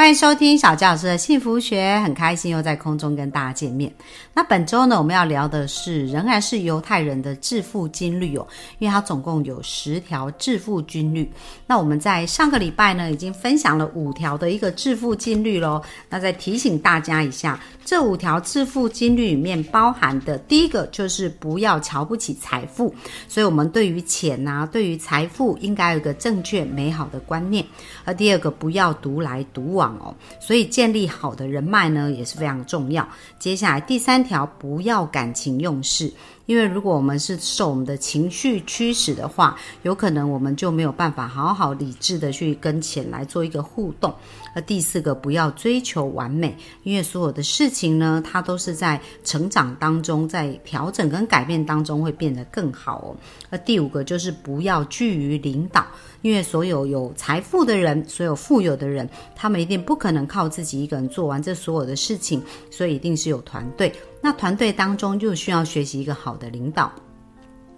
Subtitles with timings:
[0.00, 3.92] 欢迎收听小纪老师的幸福学，很开心又在空中跟大家见面。
[4.32, 8.46] 那本周呢，我们要聊的是仍然是犹太人的致富金律哦，
[8.78, 11.30] 因为它总共有十条致富金律。
[11.66, 15.82] 那我们在上个礼拜呢，已经分享了五条的一个致富金律喽。
[16.08, 22.94] 那再提醒大家一下，这五条致富金律里面包含的第一个就是不要瞧不起财富，
[23.28, 27.62] 所以我们对于钱呐，对于财富应该有个正确美好的观念。
[28.06, 29.89] 而第二个，不要独来独往。
[29.98, 33.06] 哦，所以建立好的人脉呢也是非常重要。
[33.38, 36.12] 接下来第三条，不要感情用事，
[36.46, 44.14] 因为如果我们是受我们的情绪驱使的话，有可能我们就没有办法好好理智的去跟钱来做一个互动。
[44.54, 53.16] 而第四个，不要追求完美，因为所有的事情呢，它都是在成长当中，在调整跟改变当中会变得更好哦。
[53.50, 55.86] 而第五个就是不要拘于领导。
[56.22, 63.90] 因为所有有财富的人，所有富有的人，他们一定不可能靠自己一个人做完这所有的事情，所以一定是有团队。
[64.20, 66.92] 那团队当中就需要学习一个好的领导。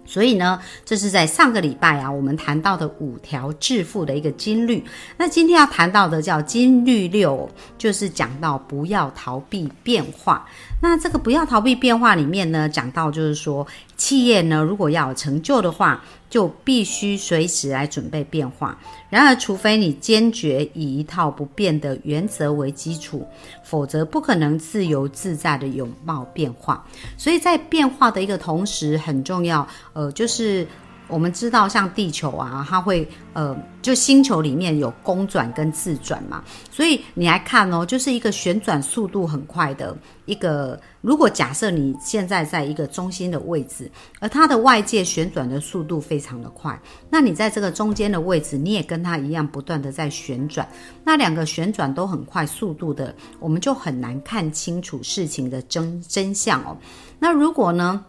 [0.05, 4.83] 所以呢，这是在上个礼拜啊，我们谈到的五条致富的一个金律。
[5.17, 10.45] 那今天要谈到的叫金律六，就是讲到不要逃避变化。
[10.81, 13.65] 那这个不要逃避变化里面呢，讲到就是说，
[13.95, 18.77] 企业呢如果要有成就的话，就必须随时来准备变化。
[19.09, 23.25] 然而，除非你坚决以一套不变的原则为基础，
[23.63, 26.83] 否则不可能自由自在的拥抱变化。
[27.17, 30.67] 所以在变化的一个同时，很重要，呃，就是。
[31.09, 36.41] 我们知道，像地球啊，它会呃，就星球里面有公转跟自转嘛，
[36.71, 40.79] 所以你来看哦，就是一个旋转速度很快的一个。
[41.01, 43.91] 如果假设你现在在一个中心的位置，
[44.21, 50.67] 而它的外界旋转的速度非常的快，那你在这个中间的位置，你也跟它一样不断的在旋转，
[51.03, 56.77] 那两个旋转都很快速度的，我们就很难看清楚事情的真真相哦。
[57.19, 58.05] 那如果呢？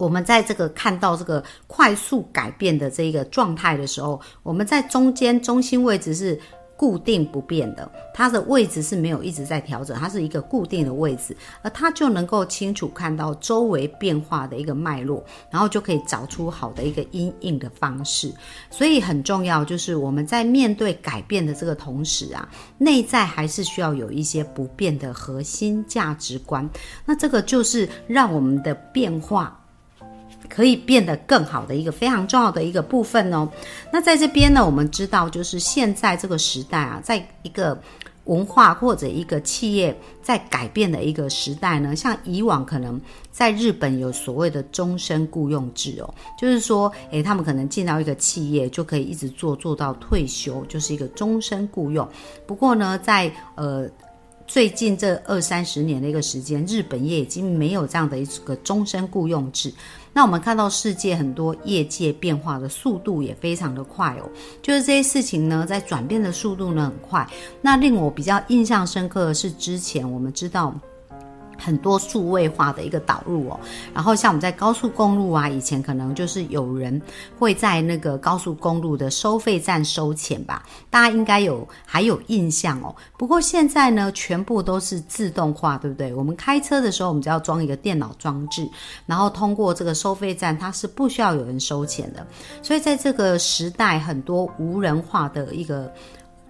[0.00, 6.40] 我们在这个看到这个快速改变的这一个状态的时候，我们在中间中心位置是
[6.74, 18.32] 固定不变的，它的位置是没有一直在调整，它是一个固定的位置，而它就能够清楚看到周围变化的一个脉络，然后就可以找出好的一个阴影的方式。
[18.70, 26.66] 所以很重要就是我们在面对改变的这个同时啊，内在还是需要有一些不变的核心价值观。
[27.04, 29.59] 那这个就是让我们的变化。
[30.50, 33.48] 可以变得更好的一个非常重要的一个部分哦。
[33.90, 37.80] 那在这边呢，我们知道，就是现在这个时代啊，在一个
[38.24, 43.00] 文化或者一个企业在改变的一个时代呢，像以往可能
[43.30, 52.06] 在日本有所谓的终身雇佣制哦，就是说，诶，他们可能进到一个企业就可以一直做做到退休，就是一个终身雇佣。
[52.46, 53.88] 不过呢，在呃。
[54.52, 59.72] 最近这二三十年的一个时间，日本也已经没有这样的一个终身雇佣制。
[60.12, 64.28] 那我们看到世界很多业界变化的速度也非常的快哦，
[64.60, 67.24] 就是这些事情呢，在转变的速度呢很快。
[67.62, 70.74] 那令我比较印象深刻的是，之前我们知道。
[71.60, 73.60] 很多数位化的一个导入哦，
[73.94, 77.00] 然后像我们在高速公路啊，以前可能就是有人
[77.38, 82.94] 会在那个高速公路的收费站收钱吧，大家应该有还有印象哦。
[83.18, 86.14] 不过现在呢，全部都是自动化，对不对？
[86.14, 88.68] 我们开车的时候，我们只要装一个电脑装置，
[89.06, 92.26] 然后通过这个收费站，它是不需要有人收钱的。
[92.62, 95.92] 所以在这个时代，很多无人化的一个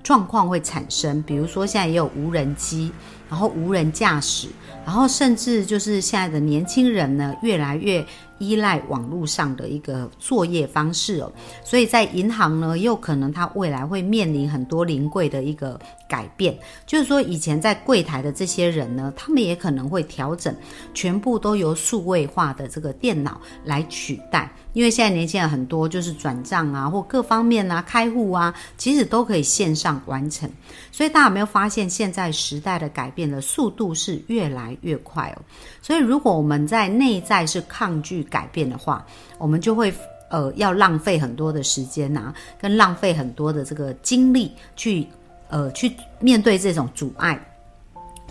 [0.03, 2.93] 状况会产生，比如说现在也有无人机。
[3.31, 4.49] 然后无人驾驶，
[4.85, 8.05] 然后甚至就是现在的年轻人呢，越来越
[8.39, 11.33] 依赖网络上的一个作业方式哦，
[11.63, 15.79] 所以在银行呢，又可能它未来会面临很多临柜的一个
[16.09, 20.53] 改变，就是说以前在柜台的这些人呢，他们也可能会调整，
[20.93, 24.51] 全部都由数位化的这个电脑来取代。
[24.73, 30.49] 因为现在年轻人很多，就是转账啊，或各方面啊，开户啊，其实都可以线上完成。
[30.93, 35.39] 所以大家有没有发现，现在时代的改变变的速度是越来越快哦？
[35.83, 39.05] 所以如果我们在内在是抗拒改变的话，
[39.37, 39.93] 我们就会
[40.31, 45.07] 呃要浪费很多的时间呐，跟浪费很多的这个精力去
[45.51, 47.39] 呃去面对这种阻碍，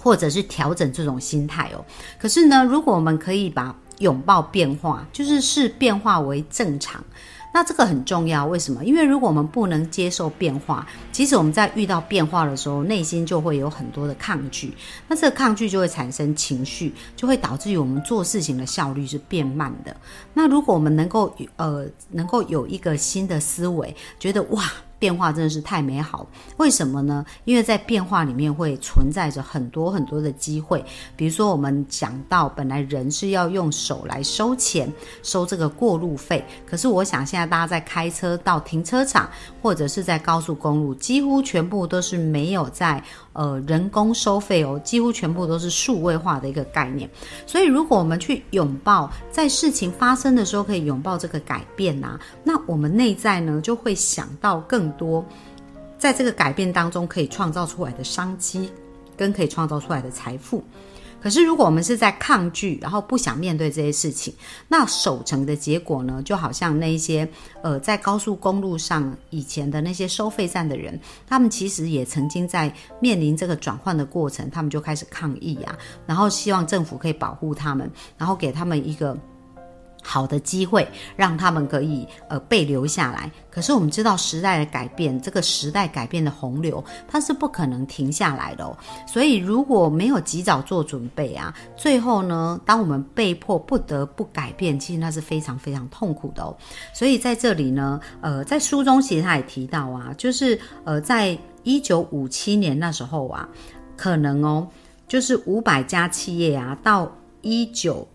[0.02, 1.86] 或者是调整这种心态哦。
[2.18, 7.04] 可是呢，如果我们可以把拥抱变化，就是视变化为正常。
[7.52, 8.86] 那这个很重要，为什么？
[8.86, 14.74] 因为如果我们不能接受变化，其实我们在遇到变化的时候，内心就会有很多的抗拒。
[15.08, 19.96] 那这个抗拒就会产生情绪，就会导致于我们做事情的效率是变慢的。
[20.34, 24.64] 那如果我们能够呃能够有一个新的思维，觉得哇。
[25.00, 27.26] 变化真的是太美好，为什么呢？
[27.46, 30.84] 因为在变化里面会存在着很多很多的机会。
[31.16, 34.92] 比如说，我们讲到本来人是要用手来收钱，
[35.24, 39.30] 收这个过路费，可是我想现在大家在开车到停车场
[39.62, 43.02] 或者是在高速公路，几乎全部都是没有在
[43.34, 47.10] 呃人工收费哦，几乎全部都是数位化的一个概念。
[47.48, 54.90] 所以，如果我们去拥抱在事情发生的时候可以拥抱这个改变呐，那我们内在呢就会想到更。
[55.00, 55.24] 多，
[55.98, 58.70] 在这个改变当中可以创造出来的商机，
[59.16, 60.62] 跟可以创造出来的财富。
[61.22, 64.34] 可是，如果我们是在抗拒，然后不想面对这些事情，
[64.68, 66.22] 那守城的结果呢？
[66.24, 67.28] 就好像那些
[67.62, 79.18] 呃，在高速公路上以前的那些收费站的人，他们其实也曾经在面临这个转换的过程，他们就开始抗议啊，然后希望政府可以保护他们，然后给他们一个。
[80.02, 88.78] 好的机会让他们可以呃被留下来，可是我们知道时代的改变，这个时代改变的洪流它是不可能停下来的哦。
[89.06, 96.56] 所以如果没有及早做准备啊，最后呢，当我们被迫不得不改变，其实那是非常非常痛苦的哦。
[96.94, 103.48] 所以在这里呢，呃，在书中其实他也提到啊，就是呃，在一九五七年那时候啊，
[103.98, 104.68] 可能哦，
[105.08, 107.12] 就是五百家企业啊，到
[107.42, 108.08] 一九。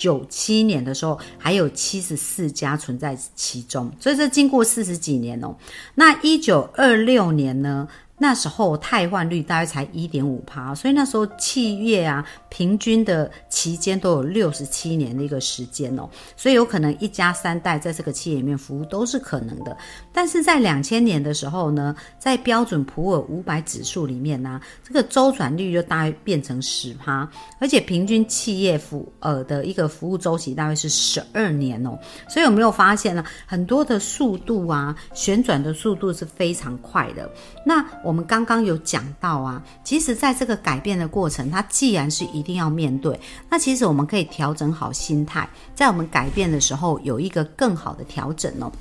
[0.00, 5.54] 九七年的时候，还有七十四家存在其中，所以这经过四十几年哦。
[5.96, 7.86] 那一九二六年呢？
[8.22, 16.06] 那时候汰换率大约才一点五趴，所以那时候企业啊，平均的期间都有六十七年的一个时间哦，
[16.36, 19.74] 所以有可能一家三代在这个企业里面服务都是可能的。
[20.12, 27.26] 但是在两千年的时候呢，在标准普尔五百指数里面呢，这个周转率就大约变成十趴，
[27.58, 31.98] 而且平均企业服呃的一个服务周期大约是十二年哦。
[32.28, 33.24] 所以有没有发现呢？
[33.46, 37.30] 很多的速度啊，旋转的速度是非常快的。
[37.64, 48.72] 那我我们刚刚有讲到啊，其实在这个改变的过程，它既然是一定要面对，那其实我们可以调整好心态，在我们改变的时候有一个更好的调整哦。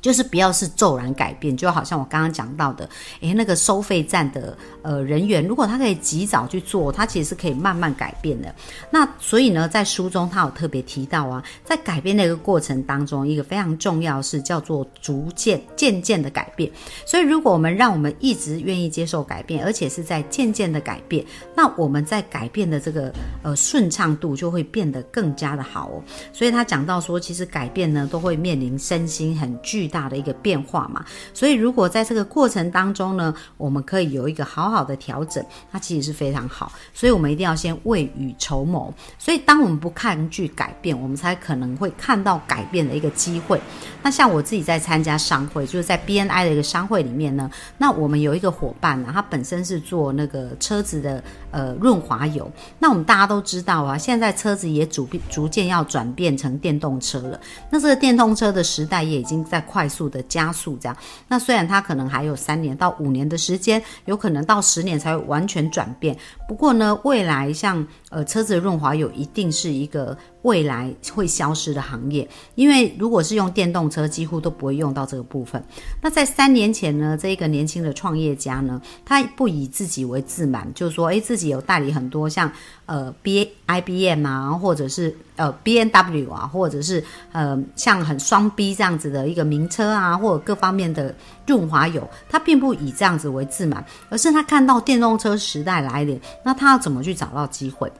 [0.00, 2.88] 就是不要是骤然改变，就好像我刚刚讲到的，
[3.20, 8.54] 诶，那个收费站的呃人员，如果他可以及早去做，他其实是可以慢慢改变的。
[8.90, 16.70] 那所以呢，在书中他有特别提到啊，在改变的一个过程当中，一个非常重要是叫做逐渐渐渐的改变。
[17.04, 21.22] 所以如果我们让我们一直愿意接受改变，而且是在渐渐的改变，
[21.54, 23.12] 那我们在改变的这个
[23.42, 26.02] 呃顺畅度就会变得更加的好哦。
[26.32, 29.89] 所以他讲到说，其实改变呢都会面临身心很巨。
[29.90, 31.04] 大的一个变化嘛，
[31.34, 36.72] 所以如果在这个过程当中呢，我们可以有一个好好的调整，它其实是非常好。
[36.94, 38.94] 所以我们一定要先未雨绸缪。
[39.18, 43.60] 所以当我们不抗拒改变，我们才可能会看到改变的一个机会。
[44.02, 52.50] 那像我自己在参加商会，就是在 BNI 的一个商会里面呢，那我们有一个伙伴呢，他本身是做那个车子的呃润滑油。
[52.78, 57.40] 那我们大家都知道啊，现在车子也逐逐渐要转变成电动车了。
[57.70, 59.79] 那这个电动车的时代也已经在快。
[59.80, 60.94] 快速的加速，这样。
[61.26, 66.14] 那虽然它可能还有三年到五年的时间，有可能到十年才会完全转变。
[66.46, 70.14] 不过呢，未来像呃车子润滑油，一定是一个。
[70.42, 75.62] 未来会消失的行业，因为如果是用电动车，几乎都不会用到这个部分。
[76.00, 82.50] 那在三年前呢，这一个年轻的创业家呢，他不以自己为自满，就是说，诶，自己有代理很多像
[82.86, 91.14] 呃 B I B M 啊，或者是呃 B N W 啊，或者是呃像很双 B 这样子的一个名车啊，或者各方面的
[91.46, 97.90] 润滑油，他并不以这样子为自满，而是他看到电动车时代来临，那他要怎么去找到机会？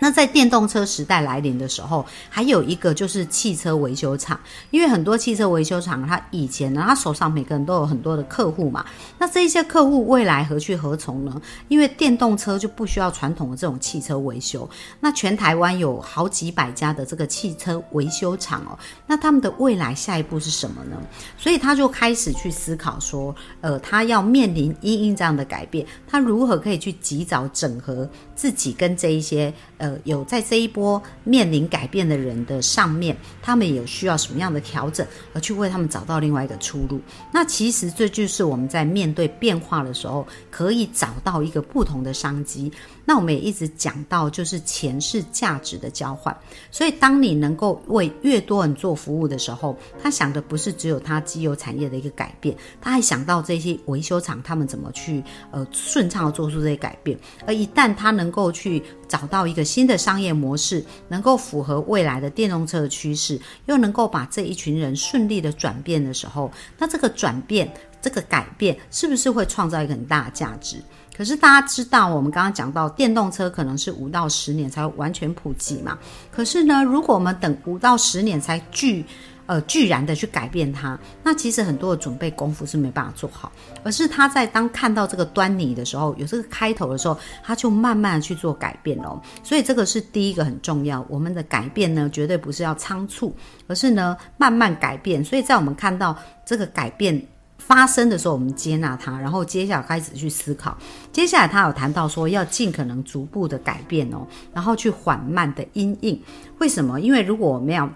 [0.00, 4.40] 那在电动车时代来临的时候，还有一个就是汽车维修厂，
[4.70, 8.84] 因为很多汽车维修厂，他以前呢，他手上每个人都有很多的客户嘛。
[9.18, 11.40] 那这一些客户未来何去何从呢？
[11.68, 14.68] 因为电动车就不需要传统的这种汽车维修。
[15.00, 20.96] 那全台湾有好几百家的这个汽车维修厂哦，那他们的未来下一步是什么呢？
[21.36, 29.89] 所以他就开始去思考说，呃，他要面临因应这样的改变，他如何可以去及早整合自己跟这一些呃。
[30.04, 37.00] 有在这一波面临改变的人的上面，他们有需要什么样的调整，而去为他们找到另外一个出路。
[37.32, 42.70] 那其实这就是我们在面对变化的时候，可以找到一个不同的商机。
[43.04, 46.36] 那我们也一直讲到，就是钱是价值的交换。
[46.70, 57.18] 所以，当你能够为越多人做服务的时候，他想的不是只有他机油产业的一个改变，他还想到这些维修厂他们怎么去呃顺畅的做出这些改变。
[57.46, 67.72] 而一旦他能够去找到一个新新的商业模式，能够符合未来的电动车的趋势，又能够把这一群人顺利的转变的时候，那这个转变、
[68.02, 70.76] 这个改变，是不是会创造一个很大的价值？
[71.16, 75.98] 可是大家知道，我们刚刚讲到电动车可能是五到十年才会完全普及嘛。
[76.30, 79.02] 可是呢，如果我们等五到十年才具
[79.50, 83.50] 呃巨然的去改变它，那其实很多的准备功夫是没办法做好。
[83.82, 89.20] 而是他在当看到这个端倪的时候，有这个开头的时候，他就慢慢的去做改变哦。
[89.42, 91.04] 所以这个是第一个很重要。
[91.08, 93.34] 我们的改变呢，绝对不是要仓促，
[93.66, 95.24] 而是呢慢慢改变。
[95.24, 96.16] 所以在我们看到
[96.46, 97.20] 这个改变。
[97.58, 100.76] 发生的时候，我们接纳它，然后接下来开始去思考。
[101.12, 106.20] 接下来他有谈到说，要尽可能逐步的改变哦，然后去缓慢的因应。
[106.58, 107.00] 为什么？
[107.00, 107.88] 因为如果我们要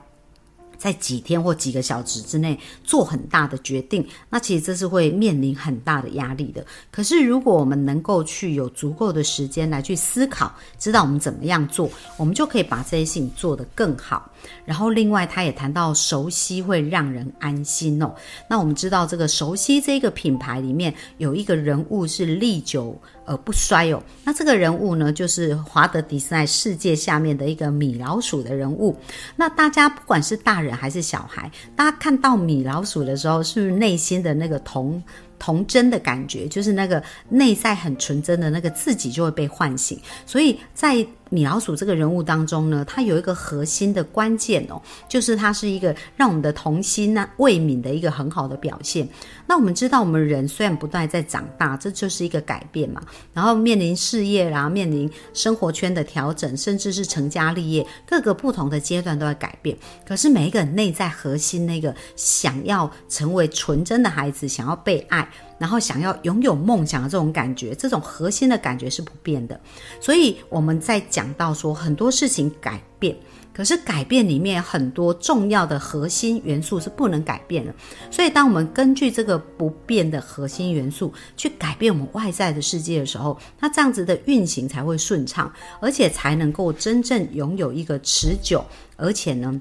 [0.85, 6.63] 在几天或几个小时之内做很大的决定，那其实这是会面临很大的压力的。
[6.91, 14.31] 可是如果我们能够去有足够的时间来去思考，知道我们怎么样做，我们就可以把这些事情做得更好。
[14.67, 18.15] 然后，另外他也谈到熟悉会让人安心哦。
[18.47, 24.03] 那我们知道，这个熟悉这个品牌里面有一个人物是历久而不衰哦。
[24.25, 28.97] 那这个人物呢，就是华德迪斯尼世界下面的一个米老鼠的人物。
[29.37, 35.03] 那大家不管是大人还是小孩，大家看到米老鼠的时候，是不是内心的那个童？
[35.39, 39.99] 童真的感觉，就是那个内在很纯真的那个自己就会被唤醒。
[40.27, 49.09] 所以在米老鼠这个人物当中呢，它有一个核心的关键哦，就是它是一个让我们的童心呢未泯的一个很好的表现。
[49.47, 53.03] 那我们知道，我们人虽然不断在长大，这就是一个改变嘛。
[53.33, 59.77] 然后面临事业，然后面临生活圈的调整，甚至是成家立业，各个不同的阶段都在改变。
[60.07, 65.24] 可是每一个内在核心那个想要成为纯真的孩子，想要被爱。
[65.59, 69.59] 然后想要拥有梦想的这种感觉，这种核心的感觉是不变的。
[70.01, 73.17] 所以我们在讲到说很多事情改变，
[73.53, 77.75] 可是改变里面很多重要的核心元素是不能改变的。
[78.11, 88.65] 所以当我们根据这个不变的核心元素去改变我们外在的世界的时候，那这样子的运行才会顺畅，而且才能够真正拥有一个持久，
[88.97, 89.61] 而且呢。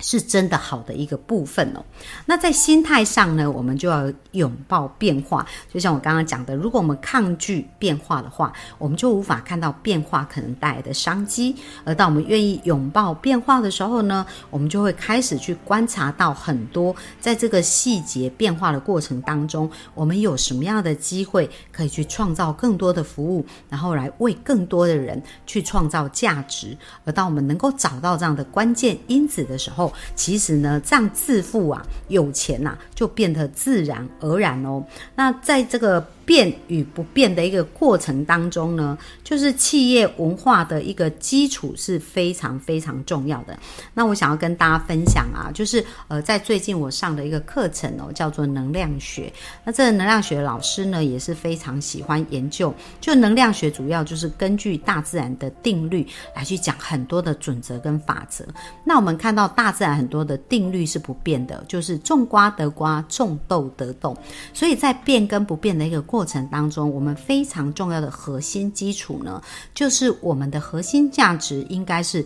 [0.00, 1.84] 是真的好的一个部分哦。
[2.26, 5.46] 那在心态上呢，我们就要拥抱变化。
[5.72, 11.54] 就像我刚刚讲的，如果我们抗拒变化的话，我们就无法看到变化可能带来的商机。
[11.84, 26.76] 而当我们愿意拥抱变化的时候呢，我们就会开始去观察到很多在这个细节变化的过程当中，我们有什么样的机会可以去创造更多的服务，然后来为更多的人去创造价值。
[27.04, 34.84] 而当我们能够找到这样的关键因子的时候，其实呢，这样致富啊，有钱呐，就变得自然而然哦。
[35.14, 36.06] 那在这个。
[36.30, 43.58] 变与不变的一个过程当中呢，就是企业文化的一个基础是非常非常重要的。
[43.92, 49.32] 那我想要跟大家分享啊，就是呃，在最近我上的一个课程哦，叫做能量学。
[49.64, 52.72] 那这个能量学老师呢，也是非常喜欢研究。
[53.00, 56.06] 就能量学主要就是根据大自然的定律
[56.36, 58.44] 来去讲很多的准则跟法则。
[58.84, 64.16] 那我们看到大自然很多的定律是不变的，就是种瓜得瓜，种豆得豆。
[64.54, 66.19] 所以在变跟不变的一个过。
[66.20, 72.22] 过程当中，我们非常重要的核心基础呢，就是我们的核心价值应该是，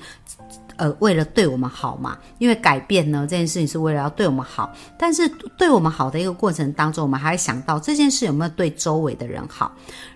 [0.74, 2.18] 呃，为了对我们好嘛。
[2.38, 9.70] 因为改变呢，这件事情是为了要对我们好，但是对我们好的一个过程当中，我们还会想到这件事有没有对周围的人好。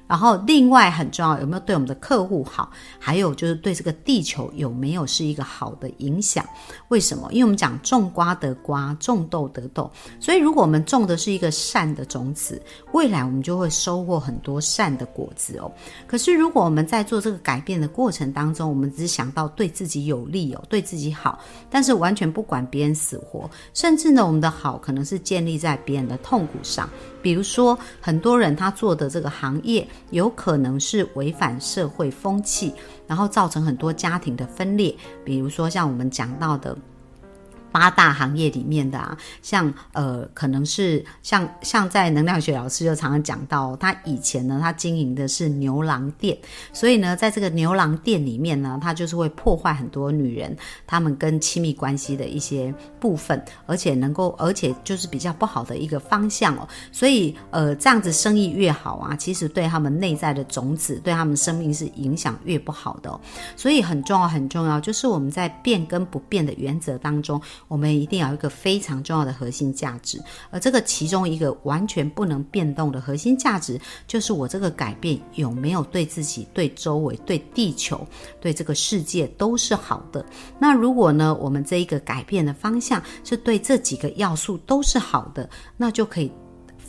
[0.08, 2.70] 然后，另外很重要，有没有对我们的客户好？
[2.98, 6.44] 还有就是对这个地球有没有是一个好的影响？
[6.88, 7.28] 为什么？
[7.30, 9.90] 因为我们讲种瓜得瓜，种豆得豆。
[10.18, 12.60] 所以，如果我们种的是一个善的种子，
[12.92, 15.70] 未来我们就会收获很多善的果子哦。
[16.06, 21.38] 可是，如果我们在做这个改变的过程当中，我们只想到对自己有利哦，对自己好，
[21.68, 26.88] 但是完全不管别人死活，甚至呢，我们的好可能是建立在别人的痛苦上。
[27.20, 32.74] 比如说，很多人他做的这个行业有可能是违反社会风气，
[33.06, 34.94] 然后造成很多家庭的分裂。
[35.24, 36.76] 比如说，像我们讲到的。
[37.70, 46.37] 八大行业里面的啊，像呃，可能是像像在能量学老师就常常讲到，他以前呢，他经营的是牛郎店，
[46.72, 50.56] 所以呢，在这个牛郎店里面呢，他就是会破坏很多女人
[50.87, 56.68] 他们跟亲密关系的一些部分，而且能够，而且就是比较不好的一个方向哦。
[56.90, 63.18] 所以呃，这样子生意越好啊，其实对他们内在的种子，对他们生命是影响越不好的。
[63.56, 67.40] 所以很重要，很重要，就是我们在变跟不变的原则当中。
[67.66, 78.06] 我们一定要有一个非常重要的核心价值，而这个其中一个完全不能变动的核心价值，就是我这个改变有没有对自己、对周围、对地球、
[78.40, 80.24] 对这个世界都是好的。
[80.58, 86.30] 那如果呢，我们这一个改变的方向是对这几个要素都是好的，那就可以。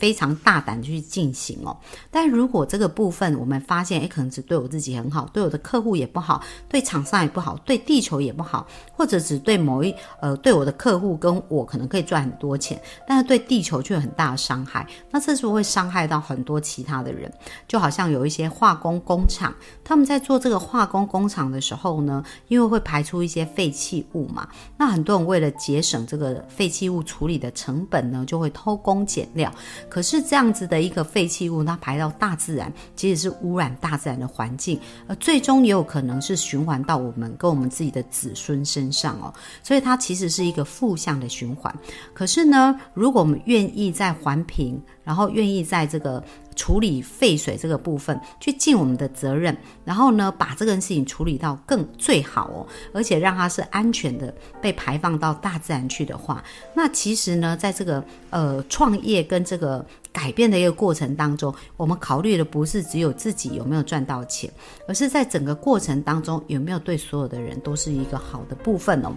[0.00, 1.76] 非常大胆去进行哦，
[2.10, 17.30] 但如果这个部分我们发现，诶，可能只对我自己很好，对我的客户也不好，对厂商也不好，对地球也不好，或者只对某一呃对我的客户跟我可能可以赚很多钱，但是对地球却有很大的伤害，那这是不会伤害到很多其他的人？
[17.68, 19.54] 就好像有一些化工工厂，
[19.84, 29.52] 他们在做这个化工工厂的时候呢，因为会排出一些废弃物嘛，那很多人为了节省这个废弃物处理的成本呢，就会偷工减料。
[29.90, 39.34] 可是这样子的一个废弃物，它排到大自然，其实是污染大自然的环境，而最终也有可能是循环到我们跟我们自己的子孙身上哦。
[39.62, 41.74] 所以它其实是一个负向的循环。
[42.14, 46.22] 可是呢，如果我们愿意在环评，然后愿意在这个
[46.54, 56.42] 处理废水这个部分去尽我们的责任，然后呢，把这件事情处理到更最好哦，而且让它是安全的被排放到大自然去的话，
[56.74, 64.50] 那其实呢，在这个呃创业跟这个改变的一个过程当中，我们考虑的不是只有自己有没有赚到钱，
[64.86, 69.12] 而是在整个过程当中有没有对所有的人都是一个好的部分哦。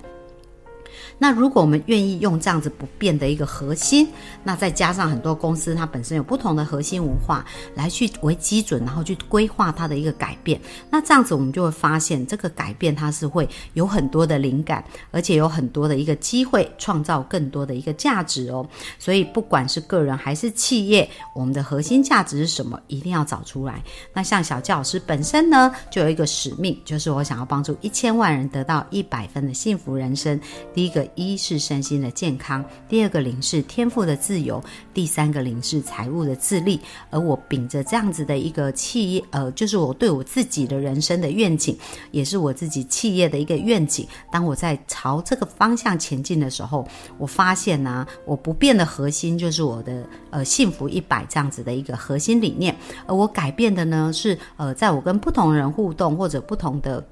[1.18, 4.08] 那如果我们愿意用这样子不变的一个核心，
[4.44, 7.46] 那再加上很多公司它本身有不同的核心文化
[7.76, 18.68] 来去为基准，然后去规划它的一个改变，那这样子我们就会发现这个改变它是会有很多的灵感，而且有很多的一个机会创造更多的一个价值哦。
[19.00, 23.82] 所以不管是个人还是企业，我们的核心价值是什么，一定要找出来。
[24.14, 30.40] 那像小教老师本身呢，就有一个使命，就是我想要帮助一千万人得到一百分的幸福人生。
[30.74, 31.08] 第一个。
[31.16, 36.80] 一是身心的健康，第二个零是天赋的自由，第三个零是财务的自立。
[37.12, 41.78] 而我秉着这样子的一个企业，呃，就是我对我自己的人生的愿景，
[42.10, 44.08] 也是我自己企业的一个愿景。
[44.32, 52.76] 当我在朝这个方向前进的时候，我发现呢，我不变的核心就是我的呃幸福一百这样子的一个核心理念。
[53.06, 57.06] 而我改变的呢，是呃，在我跟不同人互动或者不同的。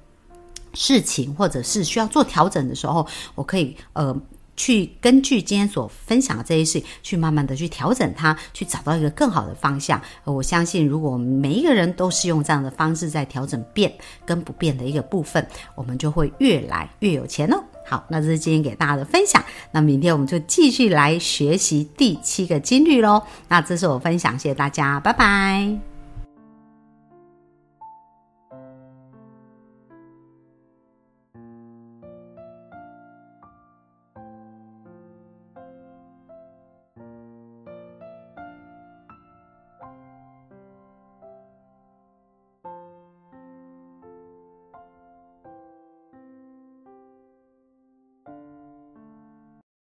[0.73, 3.05] 事情或者是需要做调整的时候，
[3.35, 4.15] 我可以呃
[4.57, 9.99] 去根据今天所分享的这些事，去慢慢的去调整它，去找到一个更好的方向。
[10.23, 13.91] 我相信，如果我们每一个人都是用这样的方式在调整变
[14.25, 17.63] 跟不变的一个部分，我们就会越来越有钱哦。
[17.87, 19.43] 好，那这是今天给大家的分享。
[19.71, 23.23] 那明天我们就继续来学习第七个金律喽。
[23.47, 25.90] 那这是我分享，谢谢大家，拜拜。